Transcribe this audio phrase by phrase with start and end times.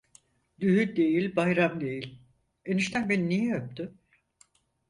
[0.59, 2.19] Düğün değil bayram değil
[2.65, 3.93] eniştem beni niye öptü.